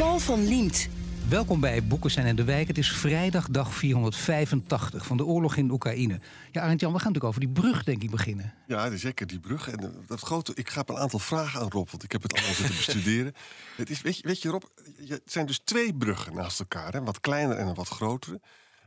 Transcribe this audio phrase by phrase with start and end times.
[0.00, 0.88] Paul van Liemt.
[1.28, 2.68] Welkom bij Boekenstein en de Wijk.
[2.68, 6.20] Het is vrijdag dag 485 van de oorlog in Oekraïne.
[6.50, 8.54] Ja, Arend-Jan, we gaan natuurlijk over die brug, denk ik, beginnen.
[8.66, 9.68] Ja, zeker die brug.
[9.68, 12.32] En eh, dat grote, ik ga een aantal vragen aan Rob, want ik heb het
[12.32, 13.32] allemaal zitten bestuderen.
[13.76, 14.62] Het is, weet, je, weet je, Rob,
[15.08, 16.92] het zijn dus twee bruggen naast elkaar.
[16.92, 18.40] Hè, wat kleiner en een wat grotere.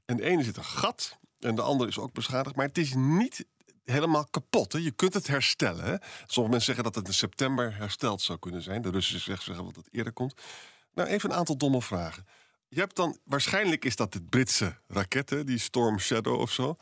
[0.06, 2.56] En de ene zit een gat en de andere is ook beschadigd.
[2.56, 3.46] Maar het is niet
[3.84, 4.74] helemaal kapot.
[4.74, 4.80] Hè?
[4.80, 5.86] Je kunt het herstellen.
[5.86, 5.96] Hè?
[6.26, 8.82] Sommige mensen zeggen dat het in september hersteld zou kunnen zijn.
[8.82, 10.34] De Russen zeggen dat het eerder komt.
[10.94, 12.26] Nou, even een aantal domme vragen.
[12.68, 16.76] Je hebt dan, waarschijnlijk is dat de Britse raketten, die Storm Shadow of zo.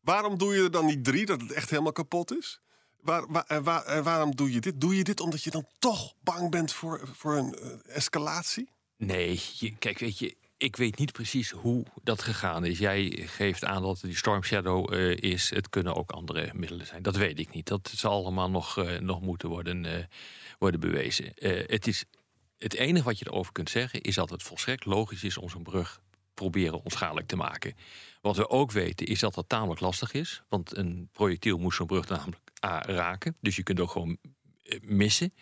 [0.00, 2.60] Waarom doe je er dan niet drie, dat het echt helemaal kapot is?
[3.00, 3.62] Waar,
[4.02, 4.80] waarom doe je dit?
[4.80, 8.68] Doe je dit omdat je dan toch bang bent voor, voor een uh, escalatie?
[8.96, 9.40] Nee,
[9.78, 12.78] kijk, weet je, ik weet niet precies hoe dat gegaan is.
[12.78, 15.50] Jij geeft aan dat die Storm Shadow uh, is.
[15.50, 17.02] Het kunnen ook andere middelen zijn.
[17.02, 17.66] Dat weet ik niet.
[17.66, 20.08] Dat zal allemaal nog, uh, nog moeten worden,
[20.58, 21.32] worden bewezen.
[21.66, 22.04] het, is,
[22.58, 25.62] het enige wat je erover kunt zeggen is dat het volstrekt logisch is om zo'n
[25.62, 26.00] brug
[26.34, 27.74] proberen onschadelijk te maken.
[28.20, 30.42] Wat we ook weten is dat dat tamelijk lastig is.
[30.48, 33.36] Want een projectiel moet zo'n brug namelijk A, raken.
[33.40, 34.18] Dus je kunt ook gewoon
[34.80, 35.32] missen.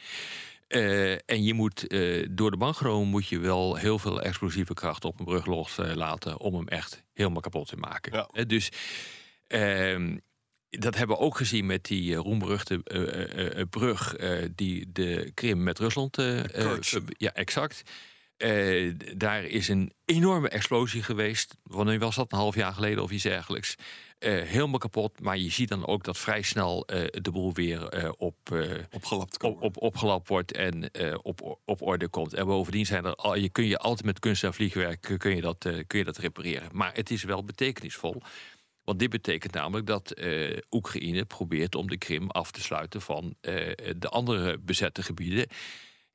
[0.68, 4.74] Uh, en je moet uh, door de bank genomen moet je wel heel veel explosieve
[4.74, 8.12] kracht op een brug loslaten uh, om hem echt helemaal kapot te maken.
[8.12, 8.44] Ja.
[8.44, 8.68] dus
[9.46, 10.16] ehm,
[10.70, 12.82] dat hebben we ook gezien met die roemberuchte
[13.70, 14.16] brug
[14.54, 16.16] die de Krim met Rusland.
[17.08, 17.82] ja, exact.
[19.16, 21.56] daar is een enorme explosie geweest.
[21.62, 22.32] Wanneer was dat?
[22.32, 23.74] Een half jaar geleden of iets dergelijks.
[24.18, 25.20] Helemaal kapot.
[25.20, 28.36] Maar je ziet dan ook dat vrij snel de boel weer op,
[28.90, 30.90] opgelapt, op, op, opgelapt wordt en
[31.22, 32.34] op, op orde komt.
[32.34, 35.40] En bovendien zijn er al, je kun je altijd met kunst en vliegwerk kun je
[35.40, 36.68] dat, kun je dat repareren.
[36.72, 38.22] Maar het is wel betekenisvol.
[38.86, 40.14] Want dit betekent namelijk dat
[40.70, 43.34] Oekraïne probeert om de Krim af te sluiten van
[43.96, 45.46] de andere bezette gebieden.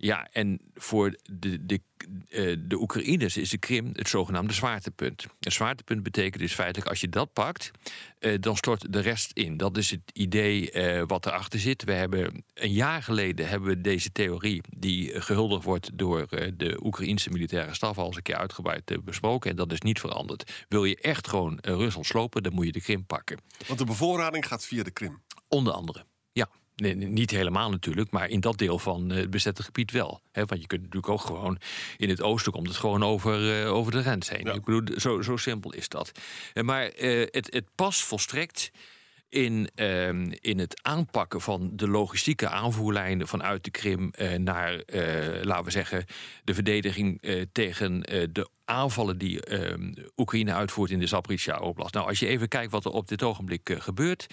[0.03, 1.81] Ja, en voor de, de,
[2.29, 5.25] uh, de Oekraïners is de Krim het zogenaamde zwaartepunt.
[5.39, 7.71] Een zwaartepunt betekent dus feitelijk, als je dat pakt,
[8.19, 9.57] uh, dan stort de rest in.
[9.57, 11.83] Dat is het idee uh, wat erachter zit.
[11.83, 17.29] We hebben een jaar geleden hebben we deze theorie, die gehuldigd wordt door de Oekraïnse
[17.29, 19.49] militaire staf, al eens een keer uitgebreid besproken.
[19.49, 20.65] En dat is niet veranderd.
[20.67, 23.37] Wil je echt gewoon Rusland slopen, dan moet je de Krim pakken.
[23.67, 25.21] Want de bevoorrading gaat via de Krim.
[25.47, 26.05] Onder andere.
[26.81, 30.21] Nee, niet helemaal natuurlijk, maar in dat deel van het bezette gebied wel.
[30.31, 31.57] He, want je kunt natuurlijk ook gewoon
[31.97, 34.45] in het oosten komt het gewoon over, uh, over de grens heen.
[34.45, 34.53] Ja.
[34.53, 36.11] Ik bedoel, zo, zo simpel is dat.
[36.61, 38.71] Maar uh, het, het past volstrekt
[39.29, 40.07] in, uh,
[40.39, 44.83] in het aanpakken van de logistieke aanvoerlijnen vanuit de Krim uh, naar,
[45.41, 46.05] laten we zeggen,
[46.43, 47.21] de verdediging
[47.51, 51.93] tegen de aanvallen die ehm, Oekraïne uitvoert in de Zaporizhia-oblast.
[51.93, 54.27] Nou, als je even kijkt wat er op dit ogenblik gebeurt.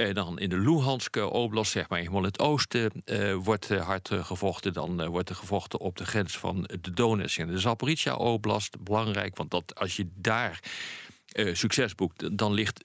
[0.00, 4.10] Uh, dan in de Luhanske oblast, zeg maar in het oosten, uh, wordt uh, hard
[4.12, 4.72] gevochten.
[4.72, 8.80] Dan wordt er gevochten op de grens van de Donetsk en de Zaporizhia oblast.
[8.80, 10.60] Belangrijk, want dat, als je daar
[11.52, 12.80] succes boekt, dan ligt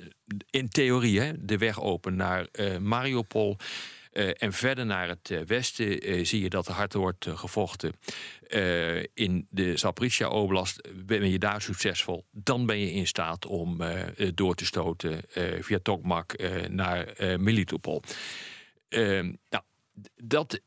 [0.49, 2.47] in theorie hè, de weg open naar
[2.81, 3.57] Mariupol.
[4.17, 7.93] Uh, en verder naar het uh, westen uh, zie je dat er hard wordt gevochten.
[9.13, 12.25] in de Zaporizhia Oblast ben je daar succesvol.
[12.31, 13.81] Dan ben je in staat om
[14.33, 15.21] door te stoten
[15.59, 16.35] via Tokmak
[16.69, 18.01] naar Melitopol.
[18.89, 19.63] Ehm, nou,
[20.15, 20.59] dat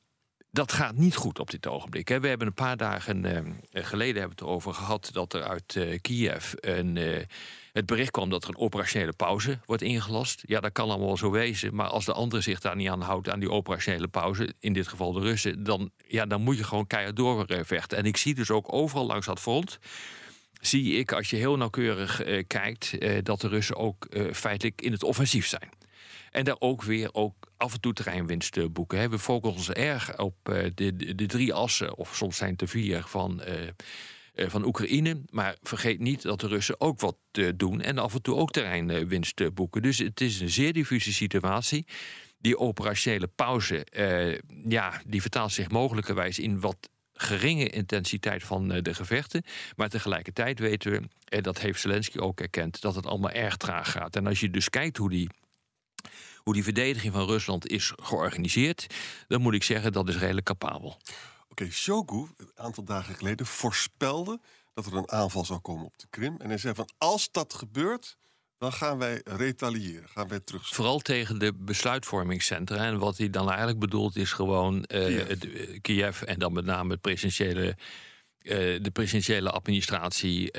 [0.51, 2.09] dat gaat niet goed op dit ogenblik.
[2.09, 3.25] We hebben een paar dagen
[3.73, 6.99] geleden hebben het erover gehad dat er uit Kiev een
[7.79, 10.43] het bericht kwam dat er een operationele pauze wordt ingelast.
[10.47, 11.75] Ja, dat kan allemaal zo wezen.
[11.75, 14.89] Maar als de andere zich daar niet aan houdt, aan die operationele pauze, in dit
[14.89, 17.99] geval de Russen, dan, ja, dan moet je gewoon keihard doorvechten.
[17.99, 19.79] En ik zie dus ook overal langs dat front
[20.61, 24.93] zie ik, als je heel nauwkeurig uh, kijkt, uh, dat de Russen ook feitelijk in
[24.93, 25.69] het offensief zijn.
[26.31, 29.11] En daar ook weer ook af en toe terreinwinst boeken.
[29.11, 32.69] We focussen ons erg op de, de, de, drie assen, of soms zijn het er
[32.69, 33.69] vier, van eh,
[34.47, 35.21] van Oekraïne.
[35.31, 38.51] Maar vergeet niet dat de Russen ook wat uh, doen en af en toe ook
[38.51, 39.83] terreinwinst uh, boeken.
[39.83, 41.87] Dus het is een zeer diffuse situatie.
[42.41, 43.87] Die operationele pauze,
[44.69, 49.43] ja, die vertaalt zich mogelijkerwijs in wat geringe intensiteit van de gevechten.
[49.77, 53.91] Maar tegelijkertijd weten we, en dat heeft Zelensky ook erkend, dat het allemaal erg traag
[53.91, 54.17] gaat.
[54.17, 55.29] En als je dus kijkt hoe die
[56.49, 58.87] hoe die verdediging van Rusland is georganiseerd,
[59.27, 60.99] dan moet ik zeggen dat is redelijk capabel.
[61.59, 64.41] Sergei Shoigu een aantal dagen geleden voorspelde
[64.75, 66.37] dat er een aanval zou komen op de Krim.
[66.39, 68.17] En hij zei van als dat gebeurt,
[68.59, 70.69] dan gaan wij retaliëren, gaan wij terug.
[70.69, 72.85] Vooral tegen de besluitvormingscentra.
[72.85, 75.29] En wat hij dan eigenlijk bedoelt is gewoon uh, Kiev.
[75.29, 77.77] Het, uh, Kiev en dan met name het presidentiële.
[78.43, 80.51] Uh, de presidentiële administratie,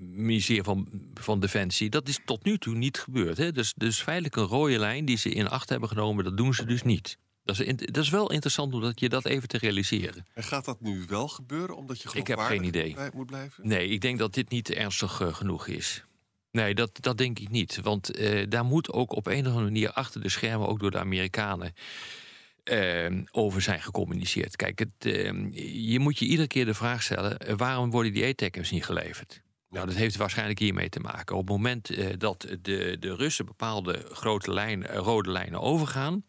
[0.00, 3.36] ministerie van, van Defensie, dat is tot nu toe niet gebeurd.
[3.36, 3.52] Hè?
[3.52, 6.64] Dus, dus feitelijk een rode lijn die ze in acht hebben genomen, dat doen ze
[6.64, 7.18] dus niet.
[7.44, 10.26] Dat is, dat is wel interessant om je dat even te realiseren.
[10.34, 12.96] En gaat dat nu wel gebeuren, omdat je Ik heb geen idee.
[13.14, 13.68] moet blijven?
[13.68, 16.04] Nee, ik denk dat dit niet ernstig uh, genoeg is.
[16.50, 17.80] Nee, dat, dat denk ik niet.
[17.82, 20.90] Want uh, daar moet ook op een of andere manier achter de schermen, ook door
[20.90, 21.74] de Amerikanen,
[22.64, 24.56] uh, over zijn gecommuniceerd.
[24.56, 25.14] Kijk, het,
[25.72, 29.42] je moet je iedere keer de vraag stellen: waarom worden die ATACMS niet geleverd?
[29.74, 31.36] Nou, dat heeft waarschijnlijk hiermee te maken.
[31.36, 36.24] Op het moment uh, dat de, de Russen bepaalde grote lijn, uh, rode lijnen overgaan,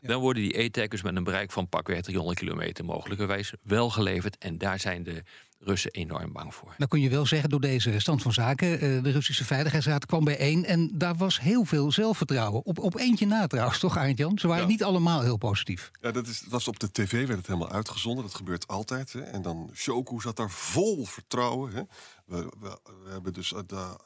[0.00, 0.08] ja.
[0.08, 4.38] dan worden die ATACMS met een bereik van pakweg 300 kilometer mogelijkerwijs wel geleverd.
[4.38, 5.22] En daar zijn de
[5.60, 6.74] Russen enorm bang voor.
[6.78, 10.24] Nou kun je wel zeggen, door deze stand van zaken, uh, de Russische Veiligheidsraad kwam
[10.24, 12.64] bijeen en daar was heel veel zelfvertrouwen.
[12.64, 14.38] Op, op eentje na trouwens, toch Arend-Jan?
[14.38, 14.68] Ze waren Ja.
[14.68, 15.90] niet allemaal heel positief.
[16.00, 18.24] Ja, dat, is, dat was op de tv werd het helemaal uitgezonden.
[18.24, 19.12] Dat gebeurt altijd.
[19.12, 19.20] Hè.
[19.20, 21.72] En dan Shoku zat daar vol vertrouwen.
[21.74, 21.82] Hè.
[22.26, 23.96] We, we, we hebben dus eh, de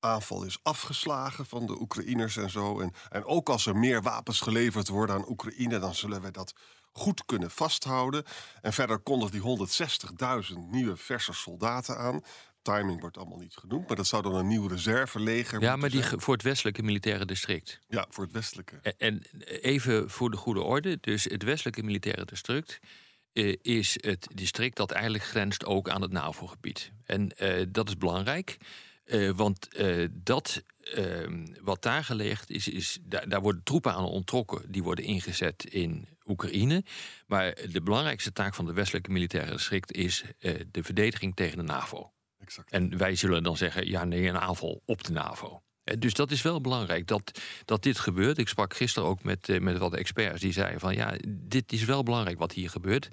[0.00, 2.80] aanval is afgeslagen van de Oekraïners en zo.
[2.80, 6.54] En, en ook als er meer wapens geleverd worden aan Oekraïne, dan zullen we dat
[6.92, 8.24] goed kunnen vasthouden.
[8.62, 9.40] En verder kondigt die
[10.52, 12.22] 160.000 nieuwe verse soldaten aan.
[12.62, 16.02] Timing wordt allemaal niet genoemd, maar dat zou dan een nieuw reserveleger Ja, maar die
[16.02, 16.20] zijn.
[16.20, 17.78] voor het westelijke militaire district.
[17.88, 18.76] Ja, voor het westelijke.
[18.82, 19.22] En- En
[19.60, 22.80] even voor de goede orde, dus het westelijke militaire district
[23.32, 26.92] eh, is het district dat eigenlijk grenst ook aan het NAVO-gebied.
[27.04, 28.56] En eh, dat is belangrijk,
[29.04, 29.68] eh, want
[30.12, 35.04] dat ehm, wat daar gelegen is, is daar, daar worden troepen aan ontrokken, die worden
[35.04, 36.84] ingezet in Oekraïne.
[37.26, 41.62] Maar de belangrijkste taak van het westelijke militaire district is eh, de verdediging tegen de
[41.62, 42.12] NAVO.
[42.38, 42.70] Exact.
[42.70, 45.62] En wij zullen dan zeggen, ja nee, een aanval op de NAVO.
[45.84, 48.38] Eh, Dus dat is wel belangrijk dat, dat dit gebeurt.
[48.38, 51.84] Ik sprak gisteren ook met, eh, met wat experts die zeiden van ja, dit is
[51.84, 53.08] wel belangrijk wat hier gebeurt.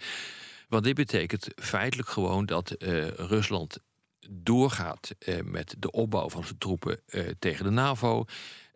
[0.67, 2.75] Want dit betekent feitelijk gewoon dat
[3.15, 3.77] Rusland
[4.29, 7.01] doorgaat met de opbouw van zijn troepen
[7.39, 8.25] tegen de NAVO.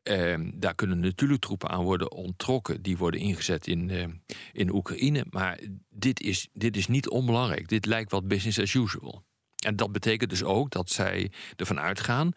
[0.04, 2.82] Eh, daar kunnen natuurlijk troepen aan worden ontrokken.
[2.82, 4.08] Die worden ingezet in, eh,
[4.52, 5.26] in Oekraïne.
[5.30, 5.60] Maar
[5.90, 7.68] dit is, dit is niet onbelangrijk.
[7.68, 9.24] Dit lijkt wat business as usual.
[9.66, 12.34] En dat betekent dus ook dat zij ervan uitgaan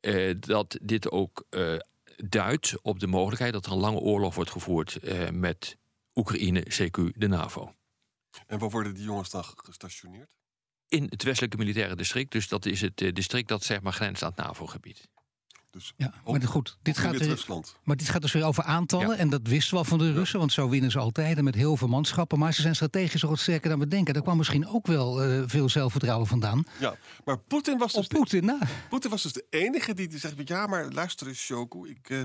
[0.00, 1.76] eh, dat dit ook eh,
[2.16, 5.76] duidt op de mogelijkheid dat er een lange oorlog wordt gevoerd eh, met
[6.14, 7.74] Oekraïne, CQ, de NAVO.
[8.46, 10.34] En waar worden die jongens dan gestationeerd?
[10.88, 14.32] In het westelijke militaire district, dus dat is het district dat zeg maar grenst aan
[14.34, 15.08] het NAVO-gebied.
[15.70, 17.76] Dus Ja, maar goed, dit gaat, Wit-Rusland.
[17.84, 19.08] maar dit gaat dus weer over aantallen.
[19.08, 19.16] Ja.
[19.16, 21.36] En dat wisten we al van de Russen, want zo winnen ze altijd.
[21.36, 22.38] En met heel veel manschappen.
[22.38, 24.14] Maar ze zijn strategisch nog wat sterker dan we denken.
[24.14, 26.64] Daar kwam misschien ook wel eh, veel zelfvertrouwen vandaan.
[26.78, 28.58] Ja, maar Poetin was, dus Op de, Poetin na.
[28.88, 30.34] Poetin was dus de enige die zegt...
[30.44, 32.16] ja, maar luister eens, Shoku, ik eh,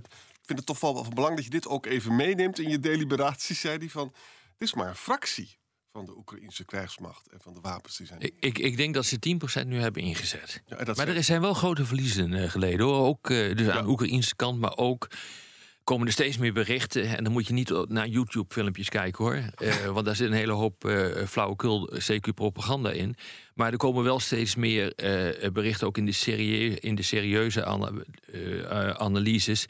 [0.41, 1.35] vind het toch wel van belang...
[1.35, 4.07] dat je dit ook even meeneemt in je deliberaties, zei hij van...
[4.51, 5.57] het is maar een fractie
[5.95, 8.21] van de Oekraïnse krijgsmacht en van de wapens die zijn...
[8.39, 10.61] Ik, ik, denk dat ze 10% nu hebben ingezet.
[10.67, 13.05] Ja, Maar zijn- er zijn wel grote verliezen eh, geleden hoor.
[13.05, 15.07] Ook eh, dus aan de Oekraïnse kant, maar ook
[15.83, 17.17] komen er steeds meer berichten.
[17.17, 19.33] En dan moet je niet naar YouTube-filmpjes kijken hoor.
[19.55, 20.91] Eh, want daar zit een hele hoop
[21.27, 23.15] flauwekul CQ-propaganda in.
[23.53, 24.93] Maar er komen wel steeds meer
[25.53, 27.91] berichten, ook in de, serie, in de serieuze ana-
[28.97, 29.65] analyses.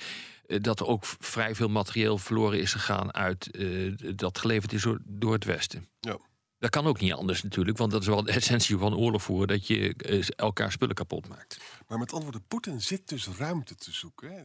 [0.48, 4.82] Eh, dat er ook vrij veel materieel verloren is gegaan uit eh, dat geleverd is
[4.82, 5.88] door, door het Westen.
[6.00, 6.18] Ja.
[6.58, 9.48] Dat kan ook niet anders natuurlijk, want dat is wel de essentie van oorlog voeren:
[9.48, 11.58] dat je eh, elkaar spullen kapot maakt.
[11.88, 14.32] Maar met andere woorden, Poetin zit dus ruimte te zoeken.
[14.32, 14.44] Hè.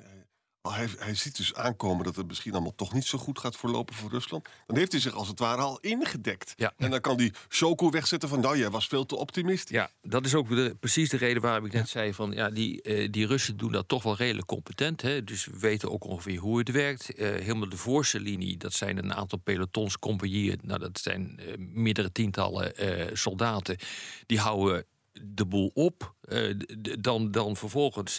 [0.63, 3.57] Hij- Hij, hij ziet dus aankomen dat het misschien allemaal toch niet zo goed gaat
[3.57, 4.49] verlopen voor Rusland.
[4.67, 6.53] Dan heeft hij zich als het ware al ingedekt.
[6.57, 6.73] Ja.
[6.77, 8.41] En dan kan die Shoku wegzetten van...
[8.41, 9.77] nou, jij was veel te optimistisch.
[9.77, 12.83] Ja, dat is ook de, precies de reden waarom ik net zei van ja, die,
[12.83, 15.03] eh, die Russen doen dat toch wel redelijk competent.
[15.03, 15.25] Hè?
[15.25, 17.15] Dus we weten ook ongeveer hoe het werkt.
[17.15, 20.59] Eh, helemaal de voorste linie, dat zijn een aantal pelotons, compagnieën.
[20.63, 22.73] Nou, dat zijn eh, meerdere tientallen
[23.19, 23.77] soldaten.
[24.27, 24.85] Die houden
[25.23, 26.15] de boel op.
[26.99, 28.19] Dan, dan vervolgens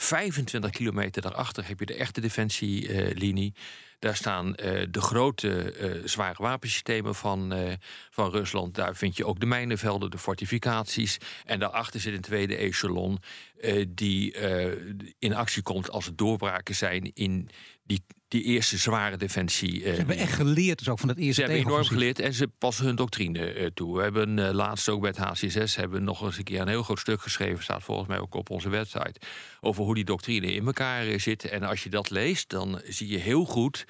[0.00, 3.54] 25 kilometer daarachter heb je de echte defensielinie.
[3.98, 7.72] Daar staan eh, de grote eh, zware wapensystemen van, eh,
[8.10, 8.74] van Rusland.
[8.74, 11.18] Daar vind je ook de mijnenvelden, de fortificaties.
[11.44, 13.18] En daarachter zit een tweede echelon
[13.88, 14.36] die
[15.18, 17.50] in actie komt als er doorbraken zijn in
[17.88, 19.84] die, die eerste zware defensie.
[19.84, 22.34] eh, Ze hebben echt geleerd dus ook van dat eerste ze hebben enorm geleerd en
[22.34, 23.96] ze passen hun doctrine eh, toe.
[23.96, 26.68] We hebben eh, laatst ook bij het HCSS hebben we nog eens een keer een
[26.68, 27.62] heel groot stuk geschreven.
[27.62, 29.20] Staat volgens mij ook op onze website.
[29.60, 31.44] Over hoe die doctrine in elkaar eh, zit.
[31.44, 33.84] En als je dat leest, dan zie je heel goed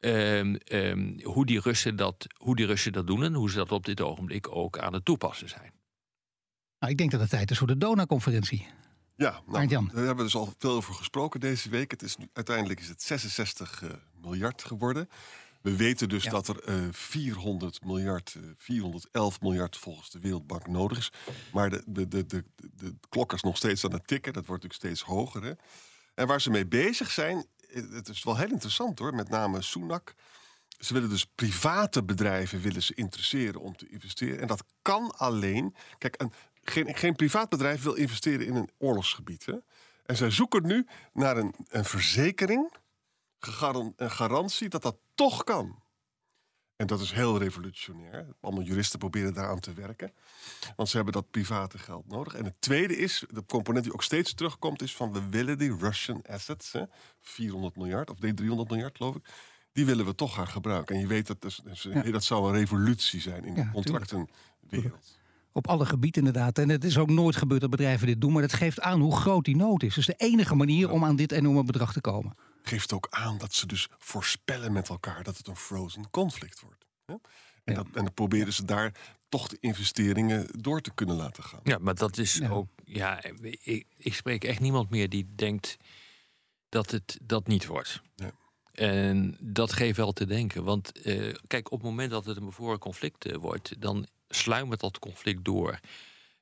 [0.00, 3.72] ehm, ehm, hoe, die Russen dat, hoe die Russen dat doen en hoe ze dat
[3.72, 5.72] op dit ogenblik ook aan het toepassen zijn.
[6.78, 8.66] Nou, ik denk dat het tijd is voor de Donau-conferentie.
[9.20, 11.90] Ja, nou, daar hebben we dus al veel over gesproken deze week.
[11.90, 15.08] Het is nu, uiteindelijk is het 66 eh, miljard geworden.
[15.62, 16.30] We weten dus Ja.
[16.30, 21.12] dat er eh 400 miljard, eh, 411 miljard volgens de Wereldbank nodig is.
[21.52, 24.32] Maar de, de, de, de, de, klok is nog steeds aan het tikken.
[24.32, 25.42] Dat wordt natuurlijk steeds hoger.
[25.42, 25.52] Hè?
[26.14, 29.14] En waar ze mee bezig zijn, eh, het is wel heel interessant hoor.
[29.14, 30.14] Met name Sunak.
[30.78, 34.40] Ze willen dus private bedrijven willen ze interesseren om te investeren.
[34.40, 35.74] En dat kan alleen.
[35.98, 39.46] Kijk, een, geen, geen privaat bedrijf wil investeren in een oorlogsgebied.
[39.46, 39.54] Hè?
[40.04, 42.72] En zij zoeken nu naar een, een verzekering,
[43.96, 45.82] een garantie dat dat toch kan.
[46.76, 48.26] En dat is heel revolutionair.
[48.40, 50.12] Allemaal juristen proberen daaraan te werken.
[50.76, 52.34] Want ze hebben dat private geld nodig.
[52.34, 55.76] En het tweede is, de component die ook steeds terugkomt, is van we willen die
[55.76, 56.82] Russian assets, hè,
[57.20, 59.28] 400 miljard, of nee, 300 miljard geloof ik,
[59.72, 60.94] die willen we toch gaan gebruiken.
[60.94, 65.19] En je weet dat dus, dus, dat zou een revolutie zijn in de contractenwereld.
[65.52, 66.58] Op alle gebieden inderdaad.
[66.58, 68.32] En het is ook nooit gebeurd dat bedrijven dit doen.
[68.32, 69.94] Maar dat geeft aan hoe groot die nood is.
[69.94, 72.34] Dus de enige manier om aan dit enorme bedrag te komen.
[72.62, 76.86] Geeft ook aan dat ze dus voorspellen met elkaar dat het een frozen conflict wordt.
[77.06, 77.12] hè.
[77.12, 77.20] En,
[77.64, 77.74] Ja.
[77.74, 78.94] dat, en dan proberen ze daar
[79.28, 81.60] toch de investeringen door te kunnen laten gaan.
[81.62, 82.48] Ja, maar dat is Ja.
[82.48, 82.68] ook.
[82.84, 85.76] Ja, ik, ik spreek echt niemand meer die denkt
[86.68, 88.00] dat het dat niet wordt.
[88.14, 88.30] Ja.
[88.72, 90.64] En dat geeft wel te denken.
[90.64, 94.80] Want eh, kijk, op het moment dat het een bevoren conflict eh, wordt, dan sluimert
[94.80, 95.80] dat conflict door.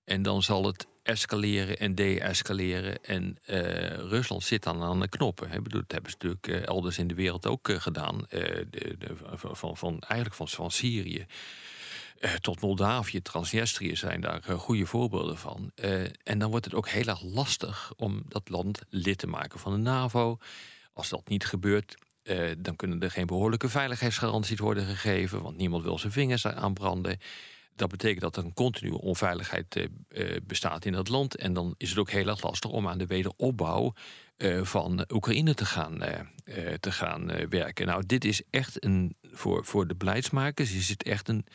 [0.04, 3.04] En dan zal het escaleren en de-escaleren.
[3.04, 3.61] En eh,
[3.95, 5.62] Rusland zit dan aan de knoppen.
[5.62, 8.26] Bedoel, dat hebben ze natuurlijk eh, elders in de wereld ook eh, gedaan.
[8.28, 8.97] De,
[9.35, 11.26] van, van, eigenlijk van, van Syrië
[12.40, 15.73] tot Moldavië, Transnistrië zijn daar goede voorbeelden van.
[16.23, 19.73] En dan wordt het ook heel erg lastig om dat land lid te maken van
[19.73, 20.38] de NAVO.
[20.92, 21.95] Als dat niet gebeurt,
[22.59, 27.18] dan kunnen er geen behoorlijke veiligheidsgaranties worden gegeven, want niemand wil zijn vingers aan branden.
[27.78, 31.37] Dat betekent dat er een continue onveiligheid eh, eh, bestaat in dat land.
[31.37, 33.94] En dan is het ook heel erg lastig om aan de wederopbouw
[34.37, 35.99] eh, van Oekraïne te gaan,
[36.80, 37.87] te gaan werken.
[37.87, 41.47] Nou, dit is echt een, voor, voor de beleidsmakers is het echt een,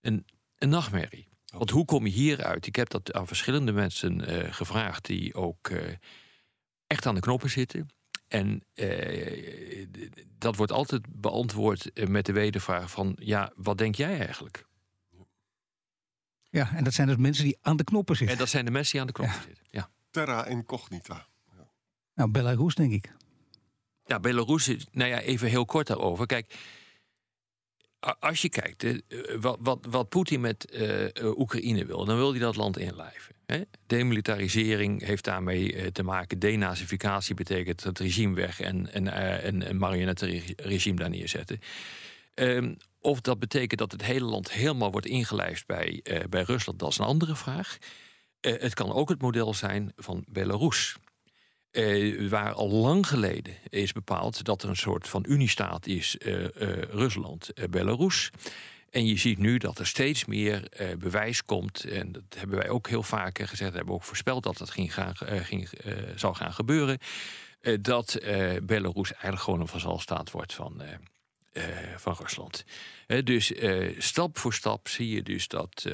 [0.00, 0.26] een,
[0.58, 1.28] een nachtmerrie.
[1.46, 2.66] Want hoe kom je hieruit?
[2.66, 4.22] Ik heb dat aan verschillende mensen
[4.54, 5.70] gevraagd die ook
[6.86, 7.88] echt aan de knoppen zitten.
[8.28, 9.86] En eh,
[10.38, 13.16] dat wordt altijd beantwoord met de wedervraag van...
[13.20, 14.65] ja, wat denk jij eigenlijk?
[16.50, 18.34] Ja, en dat zijn dus mensen die aan de knoppen zitten.
[18.34, 19.64] En dat zijn de mensen die aan de knoppen zitten.
[19.70, 19.90] Ja.
[20.10, 21.26] Terra incognita.
[22.14, 23.12] Nou, Belarus denk ik.
[24.04, 26.26] Ja, Belarus, nou ja, even heel kort daarover.
[26.26, 26.54] Kijk,
[28.20, 28.98] als je kijkt, eh,
[29.40, 33.36] wat, wat, wat Poetin met eh, Oekraïne wil, dan wil hij dat land inlijven.
[33.46, 33.60] Hè?
[33.86, 36.38] Demilitarisering heeft daarmee eh, te maken.
[36.38, 41.60] Denazificatie betekent het regime weg en, en eh, een, een marionettenregime daar neerzetten.
[42.34, 42.74] Ehm,
[43.06, 46.90] of dat betekent dat het hele land helemaal wordt ingelijfd bij, eh, bij Rusland, dat
[46.90, 47.78] is een andere vraag.
[48.40, 50.96] Eh, het kan ook het model zijn van Belarus.
[51.70, 56.16] Eh, waar al lang geleden is bepaald dat er een soort van uniestaat is,
[56.90, 58.30] Rusland, Belarus.
[58.90, 61.84] En je ziet nu dat er steeds meer bewijs komt.
[61.84, 63.74] En dat hebben wij ook heel vaak gezegd.
[63.74, 65.68] hebben ook voorspeld dat dat ging gaan, ging,
[66.14, 66.98] zou gaan gebeuren.
[67.80, 68.18] dat
[68.62, 70.82] Belarus eigenlijk gewoon een vazalstaat wordt van,
[71.56, 72.64] eh, van Rusland.
[73.24, 75.86] Dus eh, stap voor stap zie je dus dat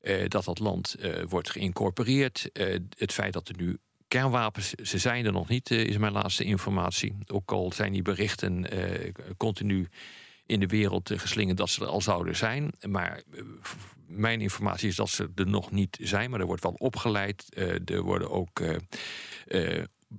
[0.00, 0.96] eh, dat, dat land
[1.28, 2.50] wordt geïncorporeerd.
[2.96, 7.16] Het feit dat er nu kernwapens, ze zijn er nog niet, is mijn laatste informatie.
[7.26, 8.66] Ook al zijn die berichten
[9.36, 9.88] continu
[10.46, 12.72] in de wereld geslingerd dat ze er al zouden zijn.
[12.88, 13.22] Maar
[14.06, 17.44] mijn informatie is dat ze er nog niet zijn, maar er wordt wel opgeleid.
[17.84, 18.60] Er worden ook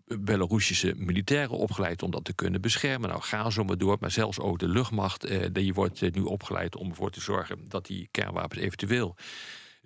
[0.06, 3.10] Belarussische militairen opgeleid om dat te kunnen beschermen.
[3.10, 3.98] Nou, ga zo maar door.
[4.00, 7.60] Maar zelfs ook de luchtmacht, eh, die wordt eh, nu opgeleid om ervoor te zorgen
[7.68, 9.16] dat die kernwapens eventueel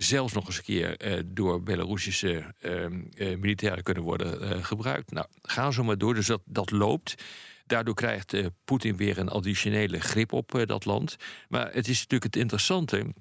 [0.02, 5.12] zelfs nog eens een keer eh, door Belarussische ehm, eh, militairen kunnen worden eh, gebruikt.
[5.12, 6.14] Nou, ga zo maar door.
[6.14, 7.24] Dus dat, dat loopt.
[7.66, 11.16] Daardoor krijgt eh, Poetin weer een additionele grip op dat land.
[11.50, 13.14] Maar het is natuurlijk het interessante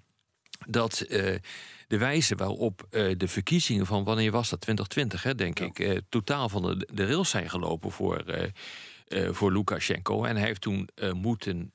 [0.66, 1.06] dat
[1.88, 5.98] de wijze waarop eh, de verkiezingen van wanneer was dat 2020, hè, denk ik, eh,
[6.08, 10.24] totaal van de, de rails zijn gelopen voor, eh, voor Lukashenko.
[10.24, 11.72] En hij heeft toen moeten,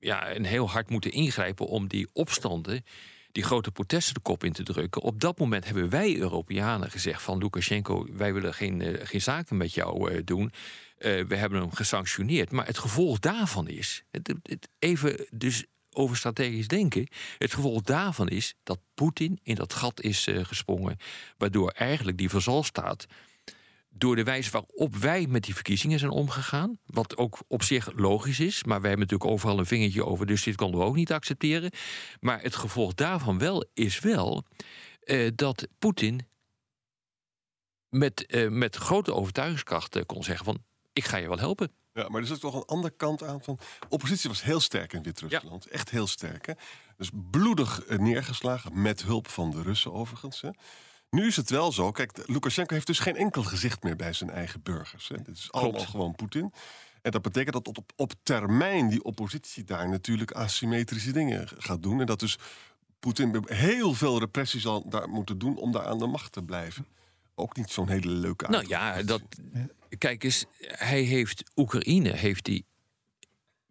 [0.00, 2.84] ja, een heel hard moeten ingrijpen om die opstanden
[3.32, 5.02] die grote protesten de kop in te drukken.
[5.02, 9.74] Op dat moment hebben wij Europeanen gezegd van Lukashenko, wij willen geen, geen zaken met
[9.74, 10.52] jou doen.
[10.98, 12.50] We hebben hem gesanctioneerd.
[12.50, 15.64] Maar het gevolg daarvan is, het, het- even dus
[15.96, 20.96] over strategisch denken, het gevolg daarvan is dat Poetin in dat gat is eh, gesprongen,
[21.36, 23.06] waardoor eigenlijk die vazalstaat
[23.98, 26.78] door de wijze waarop wij met die verkiezingen zijn omgegaan.
[26.86, 28.64] Wat ook op zich logisch is.
[28.64, 30.26] Maar wij hebben natuurlijk overal een vingertje over.
[30.26, 31.70] Dus dit konden we ook niet accepteren.
[32.20, 34.44] Maar het gevolg daarvan wel is wel
[35.00, 36.26] eh, dat Poetin
[37.88, 40.64] met, eh, met grote overtuigingskracht kon zeggen van...
[40.92, 41.70] ik ga je wel helpen.
[41.96, 43.58] Ja, maar er zit toch een andere kant aan van...
[43.88, 45.66] oppositie was heel sterk in Wit-Rusland.
[45.66, 46.52] Echt heel sterk, hè?
[46.96, 50.40] Dus bloedig eh, neergeslagen, met hulp van de Russen overigens.
[50.40, 50.50] Hè?
[51.10, 54.30] Nu is het wel zo, kijk, Lukashenko heeft dus geen enkel gezicht meer bij zijn
[54.30, 55.08] eigen burgers.
[55.08, 55.16] Hè?
[55.22, 56.52] Dit is allemaal gewoon Poetin.
[57.02, 62.00] En dat betekent dat op, op termijn die oppositie daar natuurlijk asymmetrische dingen gaat doen.
[62.00, 62.38] En dat dus
[63.00, 66.86] Poetin heel veel repressie zal daar moeten doen om daar aan de macht te blijven.
[67.34, 69.22] Ook niet zo'n hele leuke Nou ja, dat,
[69.98, 72.62] kijk eens, hij heeft Oekraïne, heeft hij,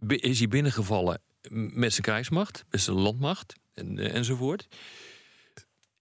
[0.08, 4.68] is hij binnengevallen met zijn krijgsmacht, met zijn landmacht en, eh, enzovoort.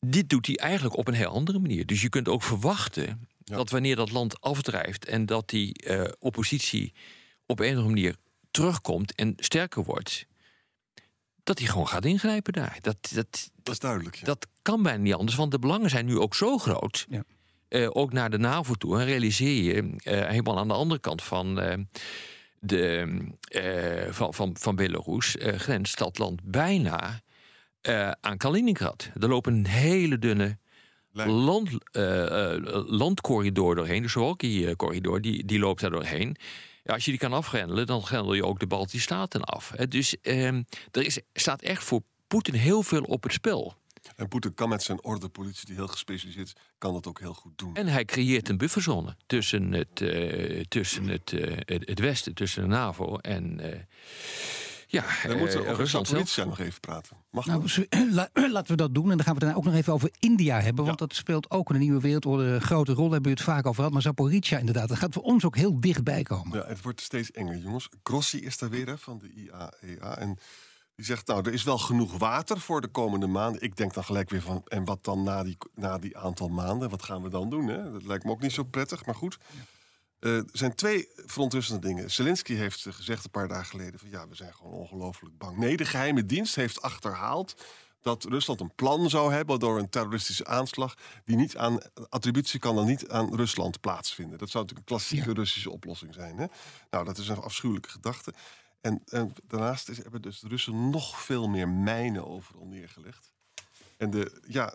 [0.01, 1.87] Dit doet hij eigenlijk op een heel andere manier.
[1.87, 6.93] Dus je kunt ook verwachten dat wanneer dat land afdrijft en dat die eh, oppositie
[7.47, 8.17] op een of andere manier
[8.51, 10.27] terugkomt en sterker wordt,
[11.43, 12.79] dat hij gewoon gaat ingrijpen daar.
[12.81, 14.17] Dat, dat, Dat is duidelijk.
[14.17, 14.25] Ja.
[14.25, 17.07] dat kan bijna niet anders, want de belangen zijn nu ook zo groot.
[17.09, 17.25] Ja.
[17.75, 18.99] Eh, ook naar de NAVO toe.
[18.99, 21.79] En realiseer je eh, helemaal aan de andere kant van, eh,
[22.61, 23.07] de,
[24.11, 27.21] van, van, van Belarus grenst dat land bijna
[28.21, 29.11] aan Kaliningrad.
[29.21, 30.59] Er loopt een hele dunne
[31.13, 31.71] land,
[32.87, 34.03] landcorridor doorheen.
[34.03, 36.37] De Suwalki-corridor, die, die loopt daar doorheen.
[36.83, 39.71] Ja, als je die kan afgrendelen, dan grendel je ook de Baltische Staten af.
[39.89, 43.77] Dus ehm, er is, staat echt voor Poetin heel veel op het spel.
[44.17, 47.59] En Poetin kan met zijn ordepolitie, die heel gespecialiseerd is, kan dat ook heel goed
[47.59, 47.75] doen.
[47.75, 52.63] En hij creëert een bufferzone tussen het, eh, tussen het, eh, het, het Westen, tussen
[52.63, 53.81] de NAVO en eh,
[54.95, 55.89] ja, We moeten eh, over.
[55.89, 57.17] Zaporizhzhia nog even praten.
[57.31, 57.65] Mag Nou,
[58.53, 59.11] laten we dat doen.
[59.11, 60.85] En dan gaan we het daarna ook nog even over India hebben.
[60.85, 63.05] Want dat speelt ook in de nieuwe wereldsorde een grote rol.
[63.05, 63.93] Daar hebben we het vaak over gehad.
[63.93, 66.59] Maar Zaporizhia inderdaad, dat gaat voor ons ook heel dichtbij komen.
[66.59, 67.89] Ja, het wordt steeds enger, jongens.
[68.03, 70.19] Grossi is daar weer hè, van de IAEA.
[70.19, 70.39] En
[70.97, 73.63] die zegt, nou, er is wel genoeg water voor de komende maanden.
[73.63, 76.91] Ik denk dan gelijk weer van, en wat dan na die, na die aantal maanden?
[76.91, 77.69] Wat gaan we dan doen?
[77.69, 77.93] Hè?
[77.93, 79.39] Dat lijkt me ook niet zo prettig, maar goed.
[80.19, 82.11] Eh, er zijn twee verontrustende dingen.
[82.11, 84.01] Zelensky heeft gezegd een paar dagen geleden...
[84.01, 85.57] van ja, we zijn gewoon ongelooflijk bang.
[85.57, 87.55] Nee, de geheime dienst heeft achterhaald
[88.01, 89.59] dat Rusland een plan zou hebben...
[89.59, 90.95] door een terroristische aanslag...
[91.25, 94.39] die niet aan attributie kan dan niet aan Rusland plaatsvinden.
[94.39, 96.39] Dat zou natuurlijk een klassieke Russische oplossing zijn.
[96.39, 96.47] Hè?
[96.91, 98.33] Nou, dat is een afschuwelijke gedachte.
[98.85, 103.33] En, en daarnaast is, hebben dus de Russen nog veel meer mijnen overal neergelegd.
[103.97, 104.75] En de, ja,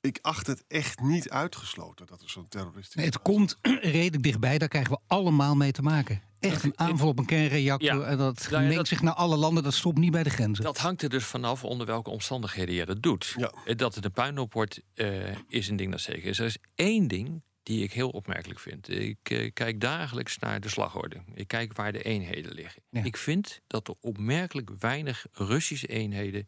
[0.00, 2.98] ik acht het echt niet uitgesloten dat er zo'n terroristische...
[2.98, 3.58] Nee, het komt
[3.96, 4.58] redelijk dichtbij.
[4.58, 6.22] Daar krijgen we allemaal mee te maken.
[6.40, 7.94] Echt een aanval op een kernreactor.
[8.00, 8.04] Ja.
[8.04, 9.62] En dat Nou ja, mengt dat- zich naar alle landen.
[9.62, 10.64] Dat stopt niet bij de grenzen.
[10.64, 13.34] Dat hangt er dus vanaf onder welke omstandigheden je dat doet.
[13.36, 13.52] Ja.
[13.64, 16.38] Eh, Dat het een puinhoop wordt, eh, is een ding dat zeker is.
[16.38, 18.88] Er is één ding die ik heel opmerkelijk vind.
[18.88, 21.22] Ik eh, kijk dagelijks naar de slagorde.
[21.34, 22.82] Ik kijk waar de eenheden liggen.
[22.90, 23.04] Ja.
[23.04, 26.46] Ik vind dat er opmerkelijk weinig Russische eenheden...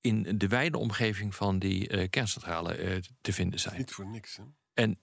[0.00, 3.76] in de wijde omgeving van die eh, kerncentrale eh, te vinden zijn.
[3.76, 4.42] Niet voor niks, hè?
[4.74, 4.98] En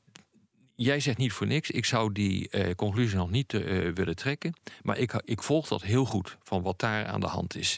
[0.76, 1.72] jij zegt niet voor niks.
[1.72, 3.62] Ik zou die eh, conclusie nog niet eh,
[3.94, 4.54] willen trekken.
[4.82, 7.78] Maar ik, ik volg dat heel goed van wat daar aan de hand is.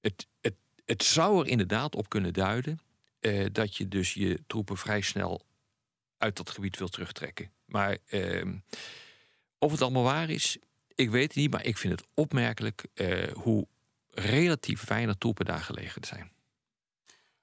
[0.00, 2.78] Het, het, het zou er inderdaad op kunnen duiden
[3.20, 5.42] eh, dat je dus je troepen vrij snel
[6.24, 7.50] uit dat gebied wil terugtrekken.
[7.64, 8.56] Maar ehm,
[9.58, 10.56] of het allemaal waar is,
[10.94, 11.50] ik weet het niet.
[11.50, 13.66] Maar ik vind het opmerkelijk eh, hoe
[14.10, 16.32] relatief weinig troepen daar gelegen zijn.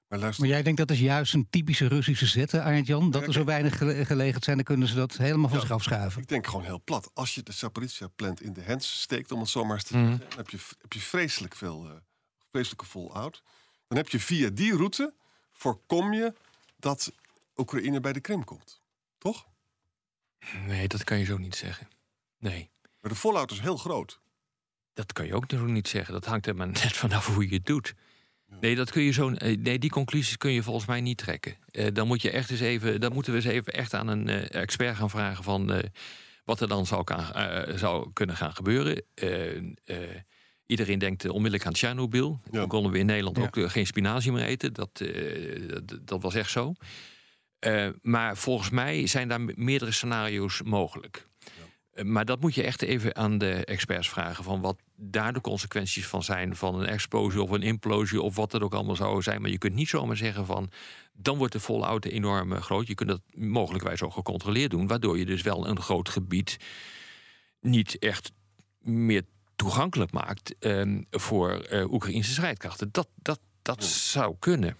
[0.08, 3.10] Maar luister, Maar jij denkt dat is juist een typische Russische zet, Arend Jan?
[3.10, 5.62] Dat er zo weinig gele- gelegerd zijn, dan kunnen ze dat helemaal van Ja.
[5.64, 6.22] zich afschuiven.
[6.22, 7.10] ik denk gewoon heel plat.
[7.14, 9.96] Als je de Zaporizhia plant in de hands steekt, om het zo maar eens te
[9.96, 10.06] Mhm.
[10.08, 10.28] zeggen...
[10.28, 11.94] dan heb je, heb je vreselijk veel, eh,
[12.50, 13.42] vreselijke fallout.
[13.88, 15.14] Dan heb je via die route,
[15.52, 16.32] voorkom je
[16.76, 17.12] dat
[17.62, 18.82] Oekraïne bij de Krim komt.
[19.18, 19.46] Toch?
[20.66, 21.88] Nee, dat kan je zo niet zeggen.
[22.38, 22.70] Nee.
[23.00, 24.20] Maar de fallout is heel groot.
[24.94, 26.12] Dat kan je ook natuurlijk niet zeggen.
[26.14, 27.94] Dat hangt er maar net vanaf hoe je het doet.
[28.60, 31.56] Nee, dat kun je zo, eh, nee, die conclusies kun je volgens mij niet trekken.
[31.70, 34.28] Eh, dan, moet je echt eens even, dan moeten we eens even echt aan een
[34.28, 35.88] eh, expert gaan vragen van eh,
[36.44, 39.04] wat er dan zou, kan, eh, zou kunnen gaan gebeuren.
[39.14, 39.64] Eh, eh,
[40.66, 42.40] iedereen denkt eh, onmiddellijk aan Tsjernobyl.
[42.50, 42.66] Ja.
[42.66, 43.42] Konden we in Nederland Ja.
[43.42, 44.72] ook geen spinazie meer eten.
[44.72, 46.74] Dat, eh, dat, dat was echt zo.
[47.62, 51.26] Eh, maar volgens mij zijn daar me- meerdere scenario's mogelijk.
[51.92, 54.44] Eh, Maar dat moet je echt even aan de experts vragen.
[54.44, 56.56] Van wat daar de consequenties van zijn.
[56.56, 59.40] Van een explosie of een implosie of wat het ook allemaal zou zijn.
[59.40, 60.70] Maar je kunt niet zomaar zeggen van.
[61.12, 62.86] Dan wordt de fallout enorm eh, groot.
[62.86, 64.86] Je kunt dat mogelijkwijs ook gecontroleerd doen.
[64.86, 66.56] Waardoor je dus wel een groot gebied
[67.60, 68.32] niet echt
[68.80, 69.22] meer
[69.56, 70.54] toegankelijk maakt.
[70.58, 72.88] ehm, voor Oekraïnse strijdkrachten.
[72.92, 74.76] Dat, dat, dat zou kunnen.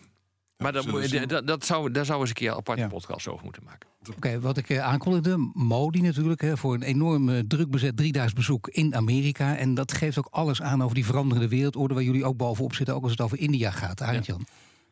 [0.63, 2.89] Maar dat, moet- dat, dat zou, daar zou eens een keer een aparte Ja.
[2.89, 3.89] podcast over moeten maken.
[4.17, 8.35] Oké, wat ik eh, aankondigde, Modi natuurlijk, hè, voor een enorm eh, druk bezet driedaagse
[8.35, 9.57] bezoek in Amerika.
[9.57, 12.95] En dat geeft ook alles aan over die veranderende wereldorde waar jullie ook bovenop zitten,
[12.95, 14.01] ook als het over India gaat.
[14.03, 14.47] Arend Jan.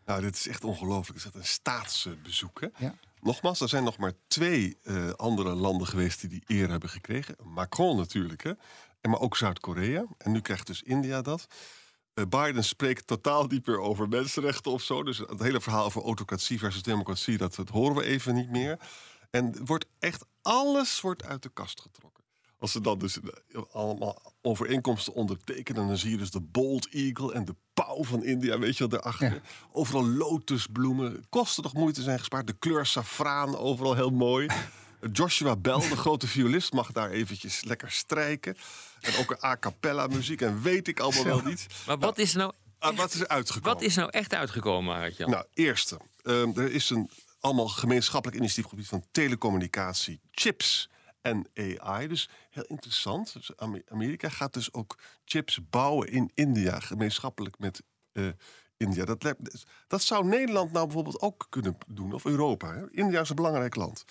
[0.06, 1.08] Nou, dit is echt ongelooflijk.
[1.08, 2.60] Het is echt een staatsbezoek.
[2.60, 2.66] Hè?
[2.84, 2.94] Ja.
[3.22, 7.34] Nogmaals, er zijn nog maar twee eh, andere landen geweest die die eer hebben gekregen.
[7.44, 8.52] Macron natuurlijk, hè?
[9.00, 10.04] En maar ook Zuid-Korea.
[10.18, 11.46] En nu krijgt dus India dat.
[12.14, 15.02] Eh, Biden spreekt totaal niet meer over mensenrechten of zo.
[15.02, 18.78] Dus het hele verhaal over autocratie versus democratie, dat, dat horen we even niet meer.
[19.30, 22.24] En wordt echt alles wordt uit de kast getrokken.
[22.58, 27.32] Als ze dan dus eh, allemaal overeenkomsten ondertekenen, dan zie je dus de Bold Eagle
[27.32, 29.32] en de pauw van India, weet je wel, daarachter.
[29.32, 29.40] Ja.
[29.72, 31.24] Overal lotusbloemen.
[31.28, 32.46] Kosten toch moeite zijn gespaard.
[32.46, 34.46] De kleur safraan, overal heel mooi.
[35.12, 38.56] Joshua Bell, de grote violist, mag daar eventjes lekker strijken.
[39.00, 41.66] En ook een a cappella muziek en weet ik allemaal wel niet.
[41.86, 43.72] Maar wat is nou, Ah, wat is er uitgekomen?
[43.72, 45.30] wat is nou echt uitgekomen, Hartjan?
[45.30, 46.00] Nou, eerste.
[46.22, 47.10] ehm, er is een
[47.40, 50.88] allemaal gemeenschappelijk initiatief op het gebied van telecommunicatie, chips
[51.22, 52.08] en AI.
[52.08, 53.32] Dus heel interessant.
[53.32, 57.82] Dus Ame- Amerika gaat dus ook chips bouwen in India, gemeenschappelijk met
[58.12, 58.28] eh,
[58.76, 59.04] India.
[59.04, 59.34] Dat,
[59.88, 62.74] dat zou Nederland nou bijvoorbeeld ook kunnen doen, of Europa.
[62.74, 62.90] Hè?
[62.90, 64.04] India is een belangrijk land.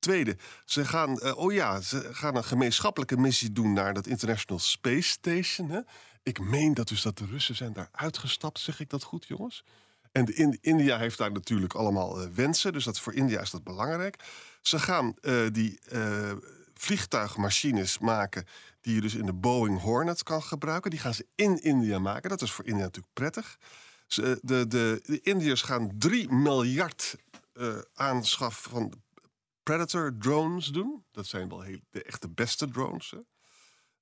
[0.00, 4.58] Tweede, ze gaan, eh, oh ja, ze gaan een gemeenschappelijke missie doen naar dat International
[4.62, 5.70] Space Station.
[5.70, 5.80] Hè?
[6.22, 9.64] Ik meen dat dus dat de Russen zijn daar uitgestapt, zeg ik dat goed, jongens?
[10.12, 13.50] En de In- India heeft daar natuurlijk allemaal eh, wensen, dus dat voor India is
[13.50, 14.24] dat belangrijk.
[14.62, 15.78] Ze gaan eh, die
[16.74, 18.44] vliegtuigmachines maken
[18.80, 20.90] die je dus in de Boeing Hornet kan gebruiken.
[20.90, 22.30] Die gaan ze in India maken.
[22.30, 23.58] Dat is voor India natuurlijk prettig.
[24.06, 27.16] Ze, de, de, de Indiërs gaan 3 miljard
[27.94, 28.92] aanschaf van
[29.70, 31.04] Predator drones doen.
[31.12, 33.10] Dat zijn wel heel, de echte beste drones.
[33.10, 33.18] Hè.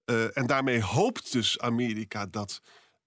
[0.04, 2.60] Eh, en daarmee hoopt dus Amerika dat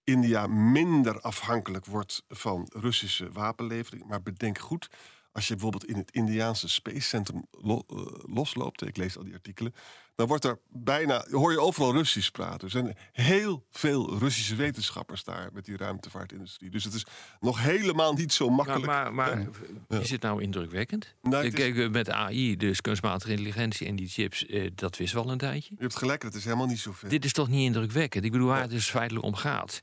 [0.03, 4.05] India minder afhankelijk wordt van Russische wapenlevering.
[4.05, 4.89] Maar bedenk goed,
[5.31, 7.95] als je bijvoorbeeld in het Indiaanse Space Center lo- eh,
[8.35, 9.73] losloopt, ik lees al die artikelen,
[10.21, 12.61] dan wordt er bijna, hoor je overal Russisch praten.
[12.61, 16.69] Er zijn heel veel Russische wetenschappers daar met die ruimtevaartindustrie.
[16.69, 17.05] Dus het is
[17.39, 18.85] nog helemaal niet zo Maar, makkelijk.
[18.85, 19.47] maar, maar
[19.87, 21.15] is het nou indrukwekkend?
[21.21, 25.29] Nou, het Kijk, met AI, dus kunstmatige intelligentie en die chips, eh, dat wist wel
[25.31, 25.73] een tijdje.
[25.75, 27.09] Je hebt gelijk, het is helemaal niet zoveel.
[27.09, 28.25] Dit is toch niet indrukwekkend?
[28.25, 29.81] Ik bedoel, waar het dus feitelijk om gaat,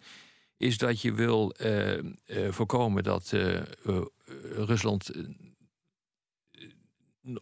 [0.56, 2.04] is dat je wil eh, eh,
[2.50, 3.64] voorkomen dat eh, eh,
[4.52, 5.10] Rusland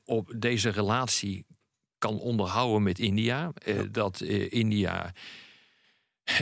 [0.04, 1.46] op deze relatie
[1.98, 3.52] kan onderhouden met India.
[3.64, 5.12] Eh, Dat eh, India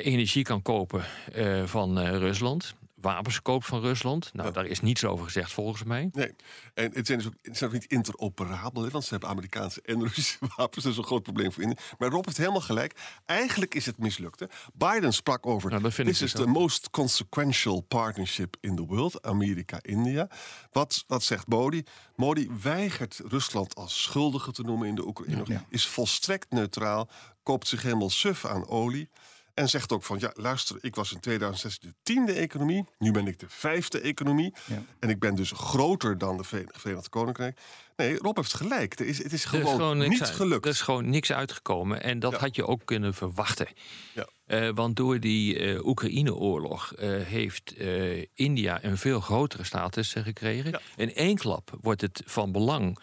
[0.03, 2.75] energie kan kopen eh, van Rusland.
[3.05, 4.31] Wapens koopt van Rusland.
[4.33, 4.55] Nou, Ja.
[4.55, 6.09] daar is niets over gezegd volgens mij.
[6.13, 6.35] Nee,
[6.75, 9.81] en het zijn dus ook, het zijn ook niet interoperabel, hè, want ze hebben Amerikaanse
[9.83, 10.85] en Russische wapens.
[10.85, 11.79] Dat is een groot probleem voor India.
[11.99, 13.01] Maar Rob heeft helemaal gelijk.
[13.27, 14.41] Eigenlijk is het mislukt.
[14.41, 14.47] Hè.
[14.75, 15.71] Biden sprak over.
[15.71, 19.23] Nou, dat vind This is dus the most consequential partnership in the world.
[19.23, 20.29] Amerika-India.
[20.73, 21.83] Wat, wat zegt Modi?
[22.17, 25.43] Modi weigert Rusland als schuldige te noemen in de Oekraïne.
[25.47, 25.65] Ja.
[25.69, 27.09] Is volstrekt neutraal.
[27.43, 29.09] Koopt zich helemaal suf aan olie.
[29.55, 32.85] En zegt ook van, ja, luister, ik was in 2016 de tiende economie.
[32.99, 34.55] Nu ben ik de vijfde economie.
[34.67, 34.83] Ja.
[34.99, 37.61] En ik ben dus groter dan de Verenigd Koninkrijk.
[37.97, 38.99] Nee, Rob heeft gelijk.
[38.99, 40.65] Het is, het is Er gewoon, is gewoon niks niet uit- gelukt.
[40.65, 42.03] Er is gewoon niks uitgekomen.
[42.03, 42.39] En dat Ja.
[42.39, 43.69] had je ook kunnen verwachten.
[44.15, 44.29] Ja.
[44.47, 50.71] Eh, want door die eh, Oekraïne-oorlog eh, heeft eh, India een veel grotere status gekregen.
[50.71, 50.81] Ja.
[50.97, 52.99] In één klap wordt het van belang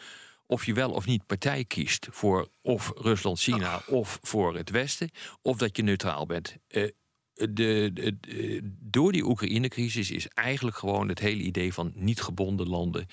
[0.52, 5.10] of je wel of niet partij kiest voor of Rusland, China of voor het Westen,
[5.42, 6.56] of dat je neutraal bent.
[6.68, 6.88] Eh,
[7.34, 12.68] de, de- de- door die Oekraïne-crisis is eigenlijk gewoon het hele idee van niet gebonden
[12.68, 13.06] landen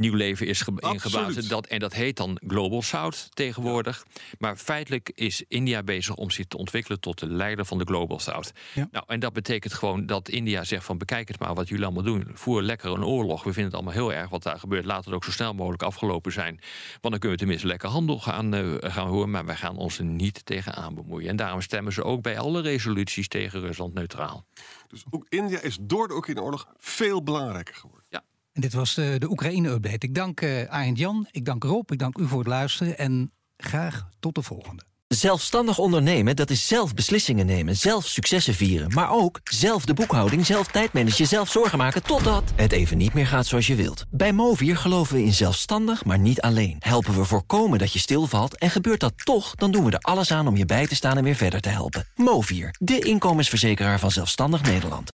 [0.00, 1.48] nieuw leven is ingeblazen.
[1.48, 4.06] Dat, en dat heet dan Global South tegenwoordig.
[4.38, 8.18] Maar feitelijk is India bezig om zich te ontwikkelen tot de leider van de Global
[8.18, 8.52] South.
[8.74, 8.88] Ja.
[8.90, 12.02] Nou, en dat betekent gewoon dat India zegt van bekijk het maar wat jullie allemaal
[12.02, 12.30] doen.
[12.34, 13.42] Voer lekker een oorlog.
[13.42, 14.84] We vinden het allemaal heel erg wat daar gebeurt.
[14.84, 16.60] Laat het ook zo snel mogelijk afgelopen zijn.
[17.00, 19.30] Want dan kunnen we tenminste lekker handel gaan, eh, gaan horen.
[19.30, 21.28] Maar wij gaan ons er niet tegenaan bemoeien.
[21.28, 24.46] En daarom stemmen ze ook bij alle resoluties tegen Rusland neutraal.
[24.88, 28.00] Dus ook India is door de Oekraïne-oorlog veel belangrijker geworden.
[28.10, 28.22] En
[28.60, 30.06] dit was de, de Oekraïne-update.
[30.06, 33.32] Ik dank eh Arend Jan, ik dank Rob, ik dank u voor het luisteren en
[33.56, 34.82] graag tot de volgende.
[35.14, 38.92] Zelfstandig ondernemen, dat is zelf beslissingen nemen, zelf successen vieren...
[38.94, 42.02] maar ook zelf de boekhouding, zelf tijdmanagen, zelf zorgen maken...
[42.02, 44.04] totdat het even niet meer gaat zoals je wilt.
[44.10, 46.76] Bij Movier geloven we in zelfstandig, maar niet alleen.
[46.78, 49.54] Helpen we voorkomen dat je stilvalt en gebeurt dat toch...
[49.54, 51.68] dan doen we er alles aan om je bij te staan en weer verder te
[51.68, 52.06] helpen.
[52.14, 55.08] Movier, de inkomensverzekeraar van Zelfstandig Nederland.